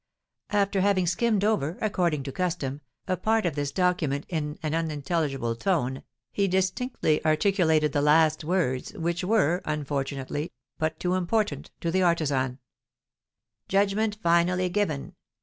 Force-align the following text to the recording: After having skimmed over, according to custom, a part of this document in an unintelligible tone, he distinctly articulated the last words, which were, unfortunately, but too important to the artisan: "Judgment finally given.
After 0.49 0.81
having 0.81 1.05
skimmed 1.05 1.43
over, 1.43 1.77
according 1.79 2.23
to 2.23 2.31
custom, 2.31 2.81
a 3.07 3.15
part 3.15 3.45
of 3.45 3.53
this 3.53 3.71
document 3.71 4.25
in 4.29 4.57
an 4.63 4.73
unintelligible 4.73 5.55
tone, 5.55 6.01
he 6.31 6.47
distinctly 6.47 7.23
articulated 7.23 7.91
the 7.93 8.01
last 8.01 8.43
words, 8.43 8.93
which 8.93 9.23
were, 9.23 9.61
unfortunately, 9.63 10.53
but 10.79 10.99
too 10.99 11.13
important 11.13 11.69
to 11.81 11.91
the 11.91 12.01
artisan: 12.01 12.57
"Judgment 13.67 14.17
finally 14.23 14.69
given. 14.69 15.13